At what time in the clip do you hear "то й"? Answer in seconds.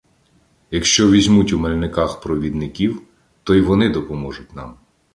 3.43-3.61